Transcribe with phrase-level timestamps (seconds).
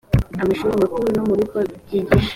[0.43, 2.29] amashuri makuru no mu bigo byigisha